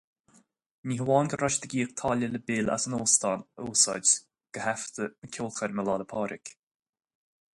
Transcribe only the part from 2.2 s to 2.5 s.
le